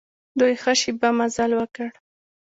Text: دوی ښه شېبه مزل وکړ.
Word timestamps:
دوی 0.39 0.53
ښه 0.61 0.73
شېبه 0.81 1.09
مزل 1.17 1.51
وکړ. 1.55 1.89